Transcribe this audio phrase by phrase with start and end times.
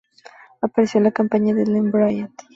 [0.63, 2.41] Apareció en la campaña de Lane Bryant.